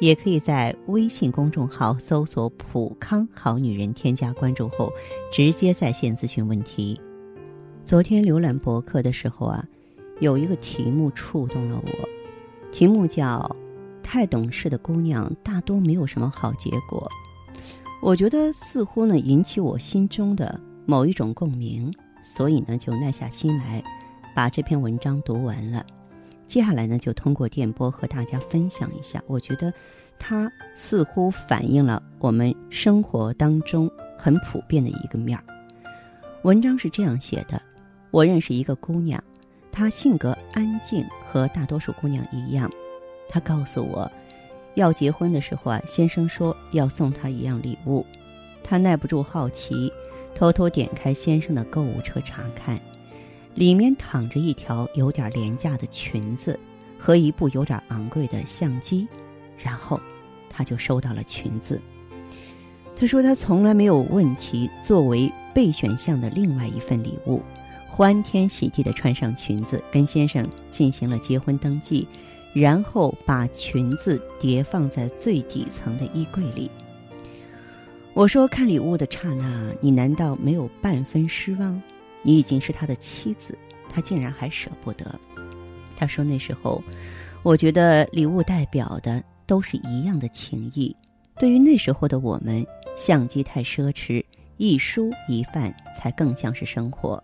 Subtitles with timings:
[0.00, 4.92] 也可以在微信公众号搜索“普康好女人”，添加关注后
[5.32, 7.00] 直接在线咨询问题。
[7.84, 9.64] 昨天浏览博客的时候啊，
[10.20, 12.08] 有一个题目触动了我，
[12.70, 13.56] 题目叫
[14.02, 17.10] “太懂事的姑娘大多没有什么好结果”。
[18.00, 21.92] 我觉得似乎呢引起我心中的某一种共鸣，
[22.22, 23.82] 所以呢就耐下心来
[24.36, 25.84] 把这篇文章读完了。
[26.48, 29.22] 接下来呢就通过电波和大家分享一下。
[29.28, 29.72] 我觉得
[30.18, 35.44] 它似乎反映了我们生活当中很普遍的一个面儿。
[36.42, 37.60] 文章是这样写的：
[38.10, 39.22] 我认识一个姑娘，
[39.70, 42.68] 她性格安静，和大多数姑娘一样。
[43.28, 44.10] 她告诉我。
[44.74, 48.06] 要结婚的时候啊，先生说要送她一样礼物，
[48.62, 49.92] 她耐不住好奇，
[50.36, 52.78] 偷偷点开先生的购物车查看，
[53.58, 56.56] 里面躺着一条有点廉价的裙子
[56.96, 59.08] 和一部有点昂贵的相机，
[59.58, 60.00] 然后，
[60.48, 61.82] 她就收到了裙子。
[62.94, 67.42] 她说她从来没有问其作为备选项的另外一份礼物，
[67.88, 72.06] 欢天喜地地穿上裙子，跟先生进行了结婚登记。
[72.54, 76.70] 然后把裙子叠放在最底层的衣柜里。
[78.14, 81.80] 我说：“看礼物的刹那，你难道没有半分失望？
[82.28, 83.56] 你已经是他的妻子，
[83.88, 85.18] 他竟然还舍不得。”
[85.96, 86.84] 他说：“那时候，
[87.42, 90.94] 我觉得礼物代表的都是一样的情谊。
[91.38, 92.66] 对于那时候的我们，
[92.98, 94.22] 相机太奢侈，
[94.58, 97.22] 一蔬一饭才更像是生活。”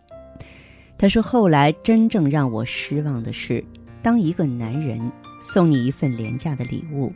[0.96, 3.62] 他说：“后来真正让我失望的是。”
[4.00, 7.12] 当一个男人送你一份廉价的礼物，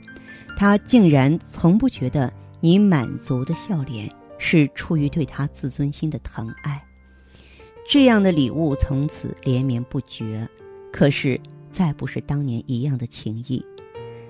[0.59, 2.31] 他竟然从不觉得
[2.61, 6.83] 你满足的笑脸是出于对他自尊心的疼爱。
[7.91, 10.47] 这样的礼物从此连绵不绝，
[10.93, 11.41] 可是
[11.71, 13.65] 再不是当年一样的情谊。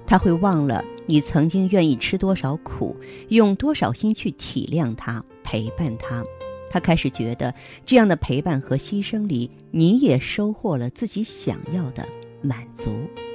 [0.06, 2.96] 他会忘了你曾经愿意吃多少苦，
[3.30, 6.24] 用多少心去体谅他、陪伴他。
[6.70, 7.52] 他开始觉得
[7.84, 12.06] 这样的陪伴和牺牲里，你也收获了自己想要的。
[12.40, 12.92] 满足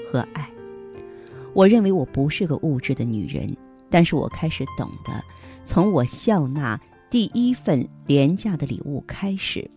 [0.07, 0.49] 和爱，
[1.53, 3.53] 我认为我不是个物质的女人，
[3.89, 5.21] 但是我开始懂得，
[5.65, 6.79] 从我笑纳
[7.09, 9.69] 第一份廉价的礼物开始，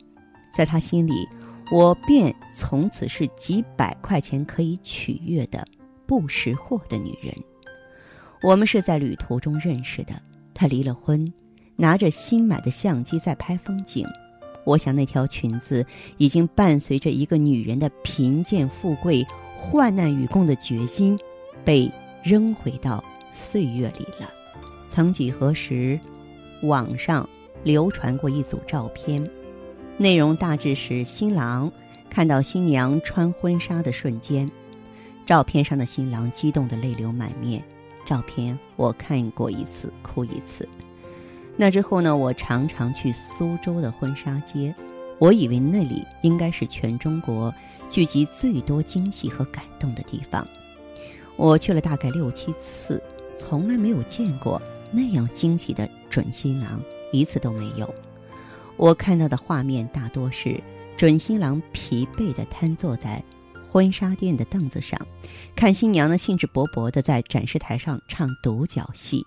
[0.57, 1.29] 在他心里，
[1.71, 5.63] 我便从此是几百块钱可以取悦的
[6.07, 7.35] 不识货的女人。
[8.43, 10.15] 我们是在旅途中认识的，
[10.55, 11.31] 他离了婚，
[11.77, 14.07] 拿着新买的相机在拍风景。
[14.65, 15.85] 我想，那条裙子
[16.17, 19.27] 已经伴随着一个女人的贫贱富贵、
[19.59, 21.19] 患难与共的决心，
[21.65, 21.93] 被
[22.23, 24.33] 扔回到岁月里了。
[24.89, 26.01] 曾几何时，
[26.63, 27.29] 网上
[27.63, 29.23] 流传过一组照片，
[29.99, 31.73] 内容大致是新郎
[32.11, 34.51] 看到新娘穿婚纱的瞬间，
[35.25, 37.63] 照片上的新郎激动的泪流满面。
[38.05, 40.69] 照片我看过一次，哭一次。
[41.57, 42.15] 那之后呢？
[42.15, 44.75] 我常常去苏州的婚纱街，
[45.19, 47.53] 我以为那里应该是全中国
[47.89, 50.47] 聚集最多惊喜和感动的地方。
[51.37, 53.03] 我去了大概六七次，
[53.39, 54.61] 从来没有见过
[54.93, 56.81] 那样惊喜的准新郎，
[57.13, 57.93] 一次都没有。
[58.77, 60.61] 我看到的画面大多是
[60.97, 63.23] 准新郎疲惫地瘫坐在
[63.71, 64.99] 婚纱店的凳子上，
[65.55, 69.25] 看新娘呢兴致勃勃地在展示台上唱独角戏。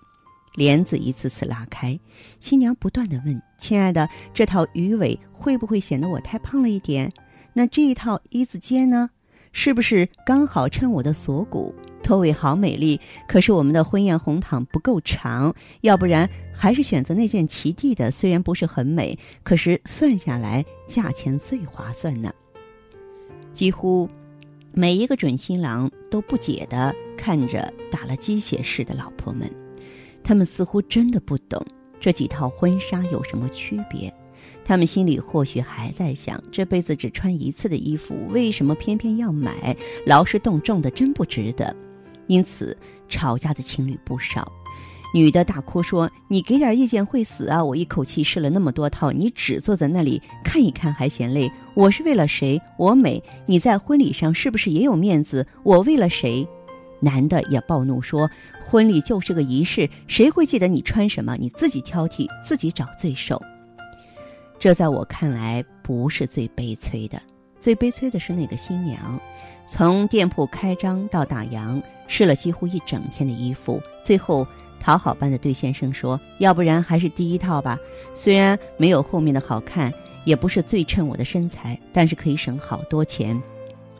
[0.54, 1.98] 帘子一次次拉开，
[2.40, 7.12] 新娘不断地问：“亲爱的，这套鱼尾会不会显得我太胖了一点？
[7.52, 9.08] 那这一套一字肩呢？
[9.52, 11.74] 是不是刚好衬我的锁骨？
[12.10, 22.32] 拖尾好美丽，可是我们的婚宴红毯不够长，要不然还是选择那件齐地的，虽然不是很美，可是算下来价钱最划算呢。”
[23.54, 24.10] 几乎
[24.72, 29.48] 每一个准新郎都不解地看着打了鸡血似的老婆们。
[30.24, 31.64] 他们似乎真的不懂
[32.00, 34.12] 这几套婚纱有什么区别，
[34.64, 39.76] 他们心里或许还在想：这辈子只穿一次的衣服，为什么偏偏要买？
[40.06, 41.72] 劳师动众的真不值得。
[42.30, 42.76] 因此，
[43.08, 44.46] 吵架的情侣不少。
[45.12, 47.64] 女的大哭说：“你给点意见会死啊！
[47.64, 51.50] 我一口气试了那么多套，你只坐在那里看一看还嫌累。
[51.74, 52.62] 我是为了谁？
[52.78, 55.44] 我美，你在婚礼上是不是也有面子？
[55.64, 56.46] 我为了谁？”
[57.02, 58.30] 男的也暴怒说。
[58.64, 61.36] 婚礼就是个仪式，谁会记得你穿什么？
[61.36, 63.42] 你自己挑剔，自己找罪受。
[64.60, 67.20] 这在我看来不是最悲催的，
[67.58, 69.18] 最悲催的是那个新娘，
[69.66, 74.44] 从店铺开张到打烊，试了几乎一整天的衣服，最后
[74.80, 77.78] 讨好般的对先生说：“要不然还是第一套吧，
[78.12, 83.40] 虽然没有后面的好看，也不是最衬我的身材，但是可以省好多钱。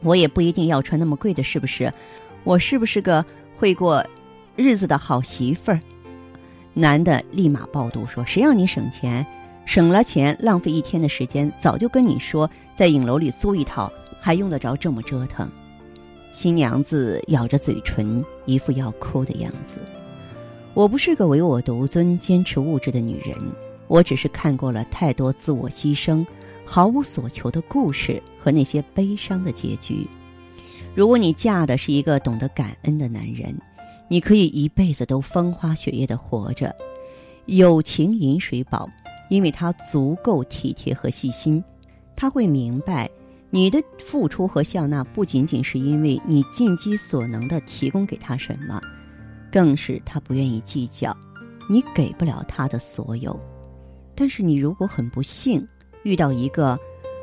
[0.03, 1.91] 我也不一定要穿那么贵的，是不是？
[2.43, 3.25] 我是不是个
[3.57, 4.05] 会过
[4.57, 5.81] 日子的好媳妇儿？”
[6.75, 9.25] 男的立马暴怒说：“谁让你省钱？
[9.67, 15.49] 省了钱，浪费一天的时间，早就跟你说在影楼里租一套，还用得着这么折腾？”
[16.33, 19.81] 新娘子咬着嘴唇，一副要哭的样子。
[20.75, 23.37] 我不是个唯我独尊、坚持物质的女人，
[23.89, 26.25] 我只是看过了太多自我牺牲、
[26.65, 30.07] 毫无所求的故事和那些悲伤的结局。
[30.95, 33.55] 如果你嫁的是一个懂得感恩的男人，
[34.09, 36.75] 你可以一辈子都风花雪月的活着，
[37.47, 38.89] 友情饮水饱，
[39.29, 41.63] 因为他足够体贴和细心。
[42.15, 43.09] 他会明白，
[43.51, 48.81] 你的付出和笑纳不仅仅是因为你尽己所能的提供给他什么，
[49.53, 51.17] 更是他不愿意计较
[51.69, 53.39] 你给不了他的所有。
[54.15, 55.67] 但是你如果很不幸
[56.05, 56.79] 遇到一个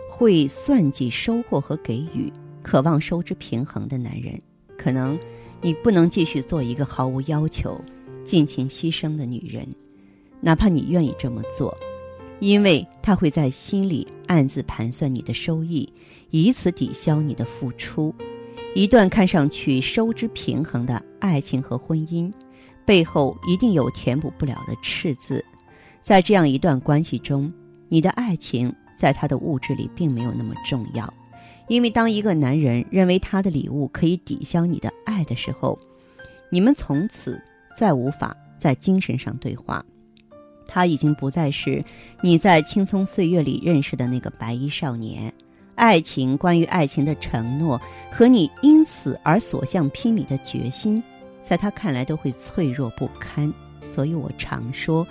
[0.09, 2.31] 会算计收获和给予、
[2.61, 4.39] 渴望收支平衡的男人，
[4.77, 5.17] 可能。
[5.59, 7.81] 你不能继续做一个毫无要求、
[8.23, 9.67] 尽情牺牲的女人，
[10.39, 11.75] 哪怕你愿意这么做，
[12.39, 15.91] 因为他会在心里暗自盘算你的收益，
[16.29, 18.13] 以此抵消你的付出。
[18.75, 22.31] 一段看上去收支平衡的爱情和婚姻，
[22.85, 25.43] 背后一定有填补不了的赤字。
[25.99, 27.51] 在这样一段关系中，
[27.87, 31.11] 你的爱情在他的物质里并没有那么重要。
[31.67, 35.77] 因为当一个男人认为他的礼物可以抵消你的爱的时候，
[36.51, 37.41] 你们从此
[37.75, 39.83] 再无法在精神上对话。
[40.67, 41.83] 他已经不再是
[42.21, 45.33] 你在青葱岁月里认识的那个白衣少年。
[45.75, 47.79] 爱情，关于爱情的承诺
[48.11, 51.01] 和你因此而所向披靡的决心，
[51.41, 53.51] 在他看来都会脆弱不堪。
[53.81, 55.07] 所以我常说，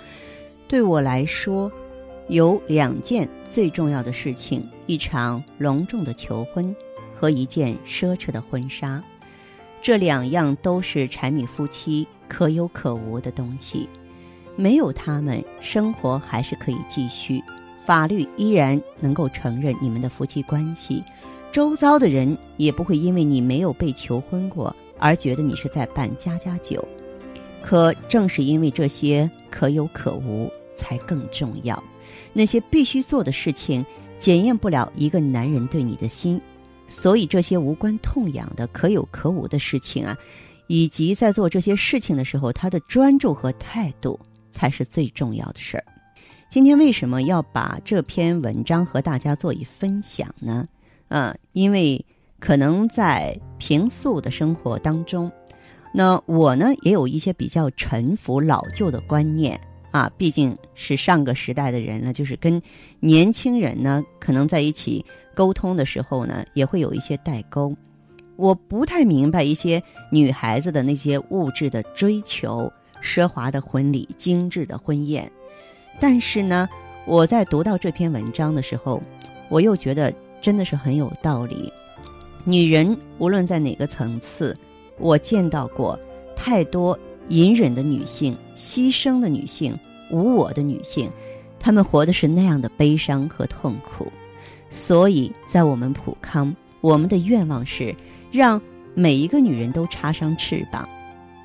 [0.67, 1.71] 对我来说。
[2.29, 6.75] 有两件最重要的事情：一场隆重的求婚
[7.15, 9.01] 和一件奢侈的婚纱。
[9.81, 13.87] 这两样都是柴米夫妻可有可无的东西，
[14.57, 17.41] 没有他们，生活还是可以继续，
[17.85, 21.01] 法律依然能够承认你们的夫妻关系，
[21.51, 26.85] 周遭的人也不会因为你没有被求婚过而觉得你是在办家家酒。
[27.61, 31.81] 可正是因为这些可有可无，才更重要。
[32.33, 33.85] 那些必须做的事情，
[34.17, 36.41] 检验不了一个男人对你的心，
[36.87, 40.17] 所以这些无关痛痒的可有可无的事情啊，
[40.67, 44.19] 以及在做这些事情的时候，他的专注和态度
[44.57, 45.83] 才是最重要的事儿。
[46.49, 50.65] 今天为什么要把这篇文章和大家做一分享呢？
[51.09, 52.03] 嗯，因为
[52.39, 55.31] 可能在平素的生活当中，
[55.93, 59.59] 那我呢也有一些比较陈腐老旧的观念。
[59.91, 62.61] 啊，毕竟是上个时代的人了，就是跟
[62.99, 67.75] 年轻人呢，可能在一起沟通的时候呢，也会有一些代沟。
[68.35, 69.81] 我不太明白一些
[70.11, 75.31] 女孩子的那些物质的追求、奢华的婚礼、精致的婚宴，
[75.99, 76.67] 但是呢，
[77.05, 79.01] 我在读到这篇文章的时候，
[79.49, 81.71] 我又觉得真的是很有道理。
[82.43, 84.57] 女人无论在哪个层次，
[84.97, 85.99] 我见到过
[86.35, 86.97] 太多
[87.29, 89.77] 隐忍的女性、牺牲的女性。
[90.09, 91.11] 无我的女性，
[91.59, 94.09] 她们活的是那样的悲伤和痛苦，
[94.69, 97.93] 所以在我们普康，我们的愿望是
[98.31, 98.61] 让
[98.93, 100.87] 每一个女人都插上翅膀。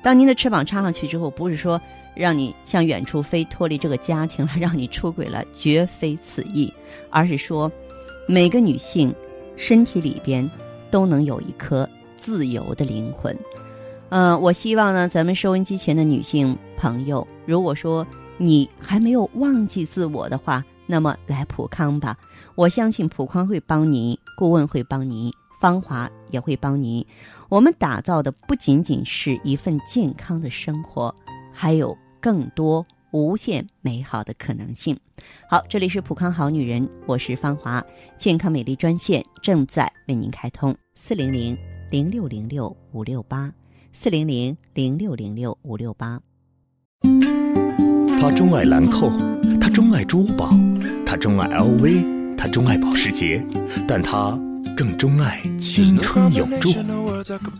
[0.03, 1.81] 当您的翅膀插上去之后，不是说
[2.13, 6.71] 让你向远处飞，脱离这个家庭了，让你出轨了，绝非此意，
[7.09, 7.71] 而是说，
[8.27, 9.15] 每个女性
[9.55, 10.47] 身体里边
[10.91, 13.35] 都能有一颗自由的灵魂。
[14.09, 18.05] 嗯，我希望呢，咱们收音机前的女性朋友，如果说。
[18.39, 22.17] 你还没有忘记自我的话，那么来普康吧。
[22.55, 25.31] 我相信普康会帮您，顾问会帮您，
[25.61, 27.05] 芳华也会帮您。
[27.53, 31.13] 我们打造的不仅仅是一份健康的生活，
[31.51, 34.97] 还有更多无限美好的可能性。
[35.47, 37.85] 好，这里是普康好女人，我是芳华，
[38.17, 41.55] 健康美丽专线正在为您开通：四零零
[41.91, 43.53] 零六零六五六八，
[43.91, 46.19] 四零零零六零六五六八。
[48.19, 49.11] 他钟爱兰蔻，
[49.61, 50.49] 他钟爱珠宝，
[51.05, 53.45] 他钟爱 LV，他钟爱保时捷，
[53.87, 54.31] 但他
[54.75, 56.73] 更钟爱青春永驻。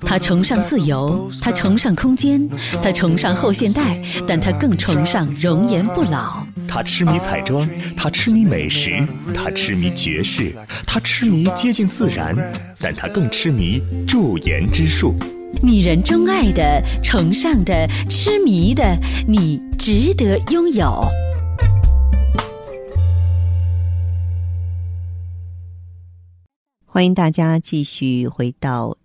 [0.02, 2.48] 他崇尚自由，他崇尚空间，
[2.82, 6.46] 他崇尚后现代，但他更崇尚容颜不老。
[6.68, 8.92] 他痴迷彩妆，他痴迷美食，
[9.34, 10.54] 他痴迷爵士，
[10.86, 12.36] 他痴迷接近自然，
[12.80, 15.16] 但他更痴迷驻颜之术。
[15.62, 21.06] 女人钟爱的、崇尚的、痴迷的，你值得拥有。
[26.86, 28.96] 欢迎大家继续回到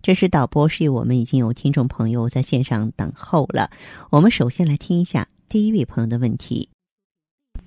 [0.00, 3.70] 这是导播示意我们已经有听众朋友在线上等候了。
[4.10, 6.68] 我们首先来听一下第一位朋友的问题。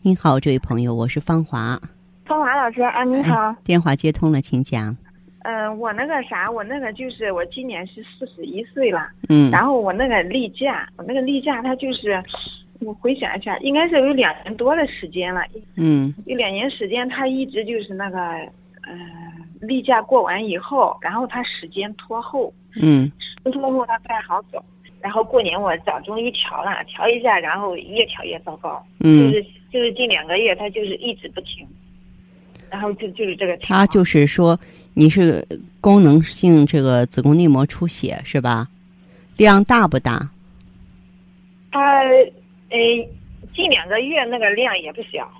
[0.01, 1.79] 您好，这位朋友，我是芳华。
[2.25, 3.49] 芳华老师啊，你好。
[3.49, 4.95] 哎电话接通了，请讲。
[5.43, 12.23] 嗯、我那个啥，我那个就是我今年是四十一岁了，嗯然后我那个例假，我那个例假它就是，
[12.79, 15.41] 我回想一下，应该是有两年多的时间了，
[15.75, 18.17] 嗯有两年时间，它一直就是那个，
[18.91, 18.97] 呃，
[19.61, 23.09] 例假过完以后，然后它时间拖后，嗯
[23.45, 24.61] 拖后它不太好走。
[24.99, 31.65] 然后过年我早中医调了，调一下，然后越调越糟糕，就嗯，是就是近两个月它就是一直不停，
[32.69, 33.57] 然后就就是这个。
[33.57, 34.59] 他就是说
[34.93, 35.47] 你是
[35.79, 38.67] 功能性这个子宫内膜出血是吧？
[39.37, 40.29] 量大不大？
[41.71, 42.03] 它
[42.69, 42.77] 呃，
[43.55, 45.31] 近两个月那个量也不小，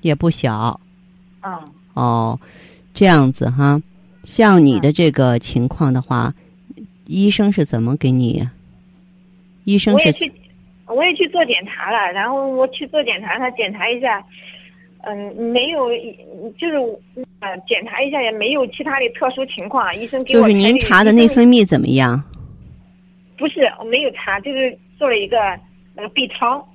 [0.00, 0.80] 也不小
[1.42, 1.62] 嗯，
[1.96, 2.38] 哦。
[2.94, 3.78] 这样子哈，
[4.24, 6.32] 像你的这个情况的话，
[7.06, 8.48] 医生是怎么给你？
[9.64, 10.32] 医生是我也去，
[10.86, 14.24] 我也去做检查了，然后我去做检查，他检查一下，
[15.02, 15.90] 嗯，没有，
[16.56, 16.76] 就是
[17.40, 22.22] 呃，检查一下也没有其他的特殊情况，医生给我就是您查的内分泌怎么样？
[23.36, 25.36] 不是我没有查，就是做了一个
[25.94, 26.66] 那个 B 超，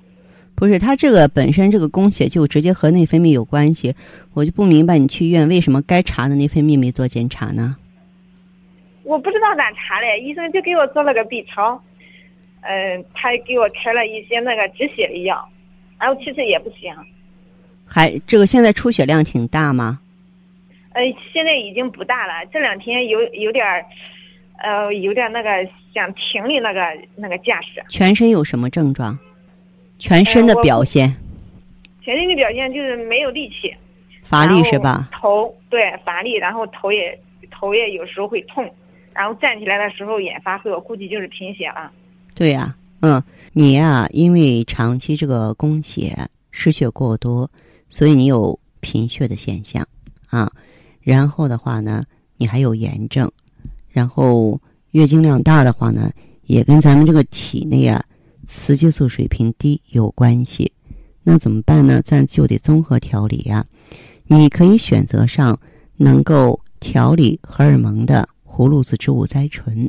[0.54, 3.94] 不是，它这个本身这个供血就直接和内分泌有关系，
[4.32, 7.76] 我就不明白你去医院为什么该查的内分泌没做检查呢？
[9.02, 11.82] 我不知道咋查嘞，医生就给我做了个 B 超，
[12.60, 15.48] 嗯、他给我开了一些那个止血的药，
[15.98, 16.94] 然后其实也不行。
[17.84, 19.98] 还这个现在出血量挺大吗？
[20.92, 23.84] 呃，现在已经不大了，这两天有有点儿，
[24.62, 25.48] 呃，有点那个
[25.92, 26.80] 想停的那个
[27.16, 27.82] 那个架势。
[27.88, 29.18] 全身有什么症状？
[30.02, 31.14] 全身的表现，
[32.02, 33.72] 全身的表现就是没有力气，
[34.24, 35.08] 乏力是吧？
[35.12, 37.16] 头对乏力，然后头也
[37.52, 38.68] 头也有时候会痛，
[39.14, 41.88] 然后站起来的时候眼发黑，我估计就是贫血了。
[42.34, 46.16] 对呀、嗯，你呀、因为长期这个供血
[46.50, 47.48] 失血过多，
[47.88, 49.86] 所以你有贫血的现象
[50.30, 50.50] 啊。
[51.00, 52.02] 然后的话呢，
[52.38, 53.30] 你还有炎症，
[53.88, 56.10] 然后月经量大的话呢，
[56.46, 58.04] 也跟咱们这个体内啊
[58.46, 60.72] 雌激素水平低有关系。
[61.24, 62.02] 那怎么办呢？
[62.02, 63.64] 咱就得综合调理呀、
[64.26, 65.58] 你可以选择上
[65.96, 69.88] 能够调理荷尔蒙的葫芦籽植物甾醇，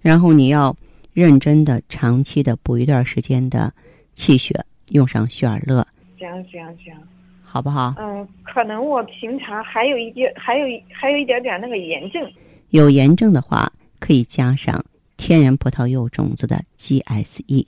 [0.00, 0.76] 然后你要
[1.12, 3.72] 认真的、长期的补一段时间的
[4.14, 5.84] 气血，用上血尔乐，
[6.18, 6.94] 行行行，
[7.42, 7.92] 好不好？
[7.98, 12.22] 嗯，可能我平常还有一点，还有一还有一点点那个炎症。
[12.70, 14.84] 有炎症的话，可以加上
[15.16, 17.66] 天然葡萄柚种子的 GSE，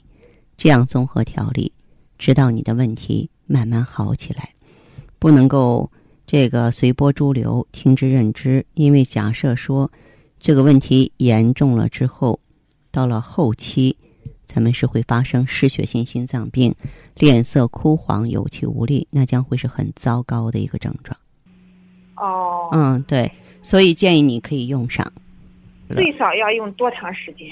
[0.57, 1.73] 这样综合调理，
[2.19, 4.51] 直到你的问题慢慢好起来。
[5.19, 5.91] 不能够
[6.27, 9.91] 这个随波逐流、听之任之，因为假设说
[10.39, 12.39] 这个问题严重了之后，
[12.91, 13.97] 到了后期，
[14.45, 16.75] 咱们是会发生失血性心脏病，
[17.15, 21.17] 脸色枯黄、有气无力，那将会是很糟糕的一个症状。
[22.17, 23.31] 哦，嗯，对，
[23.63, 25.11] 所以建议你可以用上。
[25.95, 27.49] 最少要用多长时间？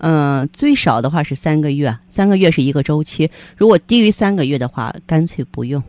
[0.00, 3.28] 嗯、最少的话是三个月，三个月是一个周期。
[3.56, 5.82] 如果低于三个月的话，干脆不用。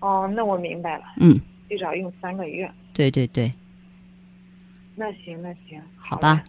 [0.00, 2.68] 哦，那我明白了，嗯，最少用三个月。
[2.92, 3.52] 对对对，
[4.96, 6.42] 那行，那行，好吧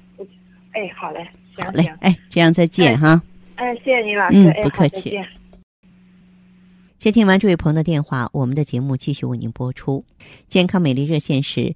[0.73, 3.21] 哎，好嘞，行好嘞，，哎，这样再见哎哈。
[3.55, 5.17] 哎，谢谢你老师，嗯哎，不客气
[6.97, 10.03] 接听完这位朋友的电话，我们的节目继续为您播出。
[10.47, 11.75] 健康美丽热线是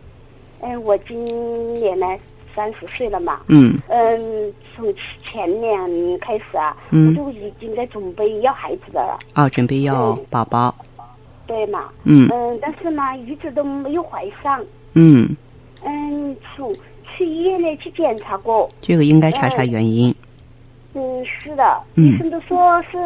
[0.61, 1.25] 哎，我今
[1.79, 2.05] 年呢
[2.55, 3.41] 三十岁了嘛。
[3.47, 3.77] 嗯。
[3.89, 9.19] 嗯，从前年开始啊，嗯，我就已经在准备要孩子的了。
[9.35, 10.73] 哦，准备要宝宝。
[11.47, 11.89] 对嘛？
[12.05, 14.63] 嗯嗯，但是呢，一直都没有怀上。
[14.93, 15.27] 嗯，
[15.83, 18.69] 嗯，从去医院呢去检查过。
[18.81, 20.15] 这个应该查查原因。
[20.93, 22.97] 嗯，是的，嗯医生都说是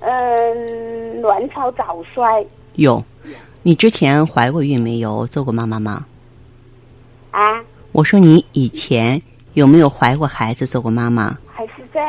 [0.00, 3.02] 嗯卵巢早衰有，
[3.62, 5.26] 你之前怀过孕没有？
[5.28, 6.04] 做过妈妈吗？
[7.38, 9.22] 啊，我说你以前
[9.54, 11.38] 有没有怀过孩子，做过妈妈？
[11.46, 12.02] 还是在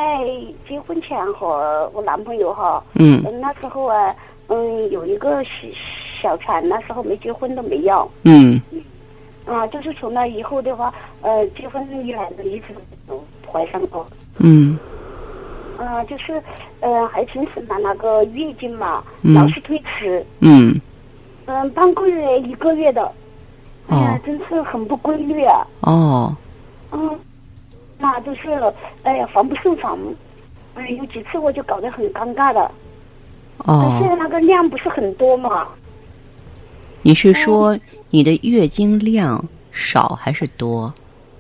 [0.68, 2.84] 结婚前和我男朋友哈。
[2.96, 4.16] 嗯嗯，那时候啊，
[4.48, 5.50] 嗯，有一个小
[6.20, 8.10] 小产，那时候没结婚都没要。
[8.24, 8.60] 嗯
[9.46, 12.74] 啊，就是从那以后的话，呃，结婚以来的一直
[13.08, 14.04] 都怀上过。
[14.40, 14.80] 嗯
[15.78, 16.42] 啊，就是
[16.80, 20.76] 呃，还平时嘛，那个月经嘛，嗯老是推迟，嗯
[21.46, 23.12] 嗯，半个月一个月的，
[23.90, 25.66] 哎呀哦，真是很不规律啊。
[25.82, 26.36] 哦
[26.92, 27.20] 嗯，
[27.98, 28.52] 那就是
[29.04, 29.98] 哎呀，防不胜防。
[30.76, 32.72] 哎，有几次我就搞得很尴尬的，
[33.66, 35.68] 但是哦，那个量不是很多嘛。
[37.02, 37.78] 你是说
[38.10, 40.94] 你的月经量少还是多？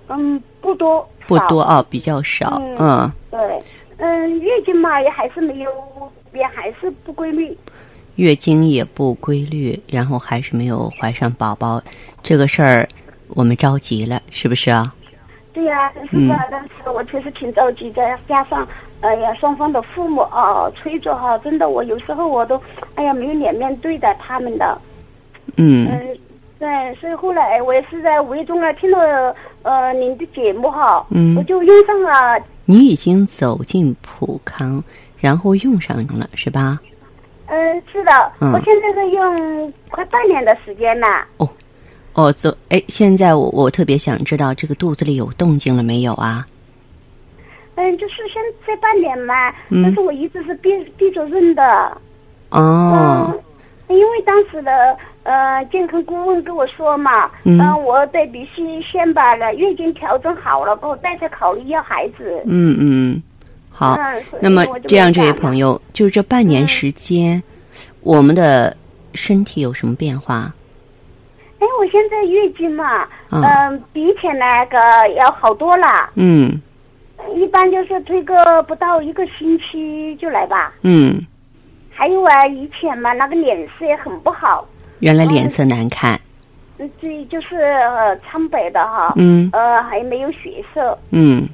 [0.07, 1.61] 嗯，不多，不多。
[1.61, 2.57] 啊，比较少。
[2.59, 3.63] 嗯嗯，对，
[3.97, 5.71] 嗯，月经嘛也还是没有，
[6.33, 7.55] 也还是不规律。
[8.19, 11.81] 月经也不规律，然后还是没有怀上宝宝，
[12.21, 12.85] 这个事儿
[13.29, 14.93] 我们着急了，是不是啊？
[15.53, 18.67] 对呀、但是嗯吧，但是我确实挺着急的，加上
[18.99, 22.61] 哎呀，双方的父母啊催着哈，真的我有时候我都
[22.95, 24.77] 哎呀没有脸面对待他们的。
[25.55, 26.17] 嗯嗯，
[26.59, 29.33] 对，所以后来我也是在无意中啊听了
[29.63, 32.43] 呃您的节目哈，嗯我就用上了。
[32.65, 34.83] 你已经走进普康，
[35.17, 36.79] 然后用上了是吧？
[37.49, 41.07] 嗯，是的，嗯我现在是用快半年的时间了。
[41.37, 41.49] 哦，
[42.13, 46.45] 哦，这，哎，现在我我特别想知道这个肚子里有动静了没有啊？
[47.75, 51.63] 嗯，就是现在半年嘛，嗯但是我一直是闭闭着润的。
[52.51, 53.33] 哦，
[53.87, 62.43] 嗯，因为当时的呃健康顾问跟我说嘛，嗯我得必须先把了月经调整好了，过后再去考虑要孩子。
[62.45, 63.23] 嗯嗯，
[63.79, 63.97] 好。
[64.41, 67.41] 那么这样，这位朋友，就是这半年时间，
[68.01, 68.75] 我们的
[69.13, 70.53] 身体有什么变化？
[71.59, 74.77] 哎，我现在月经嘛，嗯嗯、比以前那个
[75.17, 76.09] 要好多了。
[76.15, 76.61] 嗯
[77.35, 80.73] 一般就是推个不到一个星期就来吧。
[80.83, 81.25] 嗯，
[81.89, 84.67] 还有啊，以前嘛那个脸色也很不好，
[84.99, 86.19] 原来脸色难看。
[86.77, 91.47] 嗯，这就是呃苍白的哈，嗯呃还没有血色，嗯，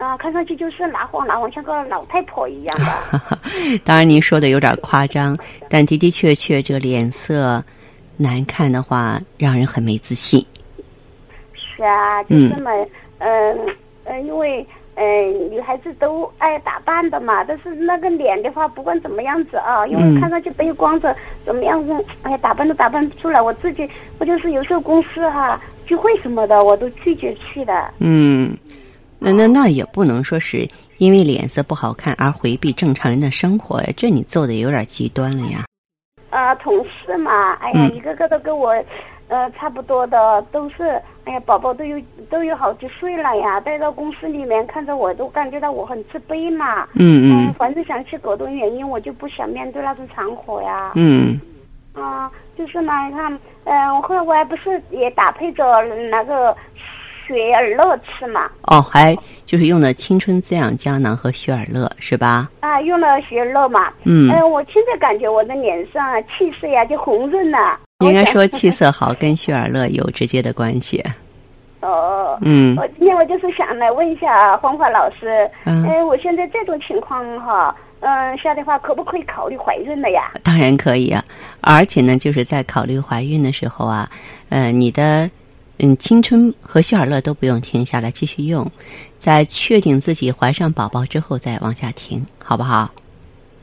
[0.00, 3.38] 啊、看上去就是拿黄拿黄，像个老太婆一样的。
[3.84, 5.36] 当然您说的有点夸张，
[5.68, 7.62] 但的的确确这个脸色
[8.16, 10.44] 难看的话，让人很没自信。
[11.54, 12.70] 是啊，就是嘛，
[13.18, 13.58] 嗯
[14.04, 23.40] 呃因为嗯、呃女孩子都爱打扮的嘛，但是那个脸的话，不管怎么样子啊，因嗯为看上去背光着，怎么样子，哎呀，打扮都打扮不出来。
[23.40, 27.90] 我自己，我就是有时候公司哈、聚会什么的，我都拒绝去的。
[27.98, 28.54] 嗯，
[29.20, 35.64] 那那那也不能说是因为脸色不好看而回避正常人的生活呀，这你做的有点极端了呀。
[36.30, 38.70] 啊，同事嘛，哎呀，嗯一个个都跟我，
[39.28, 40.84] 呃，差不多的，都是，
[41.24, 46.86] 哎呀，宝宝都有都有好几岁了呀，带到公司里面，看着我都感觉到我很自卑嘛。
[46.94, 50.92] 嗯嗯反正想去各种原因，我就不想面对那种场合呀。
[50.94, 51.38] 嗯
[51.92, 55.64] 啊，就是嘛，你看，嗯、后来我还不是也搭配着
[56.10, 56.56] 那个
[57.34, 59.16] 雪尔乐吃嘛，哦，还
[59.46, 62.50] 就是用的青春滋养胶囊和雪尔乐是吧？
[62.60, 67.78] 啊，用了雪尔乐嘛，嗯，嗯、我现在感觉我的脸上啊气色呀就红润了。
[68.00, 71.02] 应该说气色好跟雪尔乐有直接的关系。
[71.82, 80.32] 哦，嗯我今天我就是想来问一下黄华老师，嗯哎，我现在这种情况哈，嗯，下的话可不可以考虑怀孕了呀？
[80.42, 81.22] 当然可以啊，
[81.62, 84.08] 而且呢，就是在考虑怀孕的时候啊，
[84.50, 85.30] 呃，你的
[85.82, 88.70] 嗯青春和希尔乐都不用停下来继续用，
[89.18, 92.90] 在确定自己怀上宝宝之后再往下停，好不好？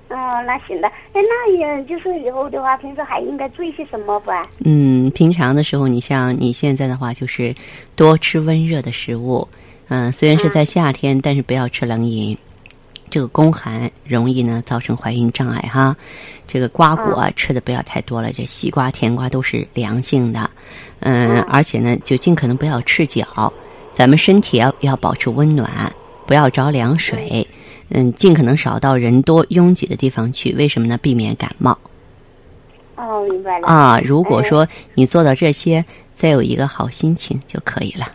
[0.09, 4.47] 哦，那行的，哎，那也就是以后的话，平时还应该注意些什么吧？
[4.63, 7.53] 嗯，平常的时候，你像你现在的话，就是
[7.95, 9.47] 多吃温热的食物，
[9.89, 12.37] 嗯，虽然是在夏天，但是不要吃冷饮。
[13.09, 15.95] 这个宫寒容易呢造成怀孕障碍哈。
[16.47, 20.49] 这个瓜果吃的不要太多了，这西瓜、甜瓜都是凉性的。
[20.99, 23.51] 嗯，而且呢，就尽可能不要赤脚。
[23.93, 25.69] 咱们身体要要保持温暖，
[26.25, 27.45] 不要着凉水。
[27.89, 30.53] 嗯，尽可能少到人多拥挤的地方去。
[30.53, 30.97] 为什么呢？
[30.97, 31.77] 避免感冒。
[32.95, 33.67] 哦，明白了。
[33.67, 35.83] 啊，如果说你做到这些，
[36.15, 38.07] 再有一个好心情就可以了。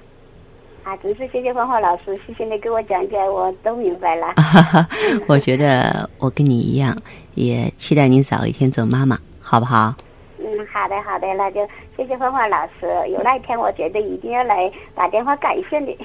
[0.84, 4.34] 啊，真是谢谢芳华老师，谢谢你给我讲解，我都明白了。
[5.28, 6.96] 我觉得我跟你一样，
[7.34, 9.94] 也期待您早一天做妈妈，好不好？
[10.38, 11.60] 嗯，好的，好的，那就
[11.96, 12.86] 谢谢芳华老师。
[13.10, 15.96] 有那一天，我觉得一定要来打电话感谢你。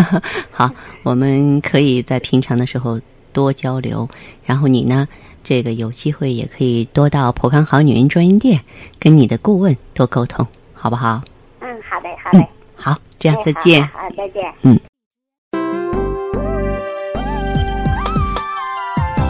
[0.50, 0.70] 好，
[1.02, 2.98] 我们可以在平常的时候
[3.34, 4.08] 多交流，
[4.46, 5.06] 然后你呢，
[5.42, 8.60] 这个有机会也可以多到普康好女人专营店，
[8.98, 11.20] 跟你的顾问多沟通，好不好？
[12.82, 13.82] 好这样再见。
[13.88, 14.42] 好，再见。
[14.62, 14.78] 嗯。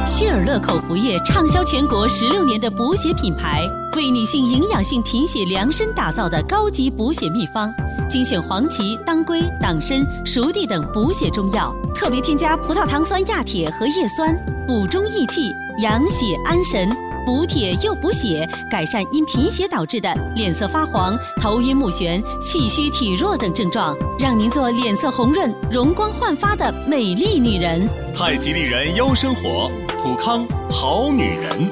[0.06, 7.72] 希尔乐口服液畅销全国十六年的补血品牌，为女性营养性贫血量身打造的高级补血秘方，
[8.08, 14.34] 精选黄芪、当归、党参、熟地等补血中药，特别添加葡萄糖酸亚铁和叶酸，
[14.66, 16.88] 补中益气，养血安神。
[17.24, 27.88] 补铁又补血，改善因贫血导致的脸色发黄、头晕目眩、气虚体弱等症状，让您做脸色红润、容光焕发的美丽女人。
[28.12, 29.70] 太极丽人优生活，
[30.02, 31.70] 普康好女人。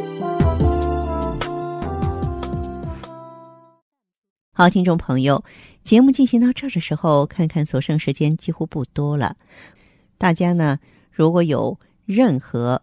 [4.52, 5.42] 好，听众朋友，
[5.82, 9.34] 节目进行到这儿的时候，看看所剩时间几乎不多了。
[10.16, 10.78] 大家呢，
[11.10, 12.82] 如果有任何。